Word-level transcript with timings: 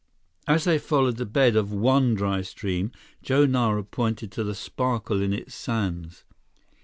As 0.47 0.63
they 0.63 0.79
followed 0.79 1.17
the 1.17 1.27
bed 1.27 1.55
of 1.55 1.71
one 1.71 2.15
dry 2.15 2.41
stream, 2.41 2.91
Joe 3.21 3.45
Nara 3.45 3.83
pointed 3.83 4.31
to 4.31 4.43
the 4.43 4.55
sparkle 4.55 5.21
in 5.21 5.31
its 5.31 5.53
sands. 5.53 6.23